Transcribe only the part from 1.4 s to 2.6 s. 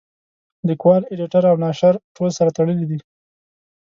او ناشر ټول سره